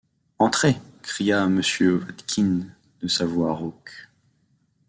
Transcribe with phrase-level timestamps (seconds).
[0.39, 0.77] Entrez!
[1.03, 1.99] cria Mr.
[1.99, 2.65] Watkins
[3.03, 4.09] de sa voix rauque.